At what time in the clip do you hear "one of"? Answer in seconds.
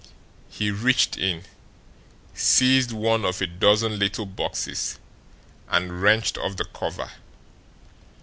2.91-3.39